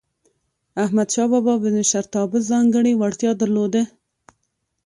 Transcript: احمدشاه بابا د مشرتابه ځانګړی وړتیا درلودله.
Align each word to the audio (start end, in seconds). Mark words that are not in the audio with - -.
احمدشاه 0.83 1.27
بابا 1.31 1.53
د 1.61 1.65
مشرتابه 1.77 2.37
ځانګړی 2.49 2.93
وړتیا 2.95 3.31
درلودله. 3.41 3.83